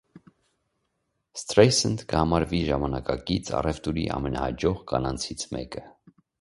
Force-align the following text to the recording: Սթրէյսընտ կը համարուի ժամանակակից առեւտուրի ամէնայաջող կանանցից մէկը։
Սթրէյսընտ 1.41 2.01
կը 2.13 2.17
համարուի 2.23 2.63
ժամանակակից 2.71 3.53
առեւտուրի 3.61 4.09
ամէնայաջող 4.19 4.83
կանանցից 4.95 5.49
մէկը։ 5.57 5.89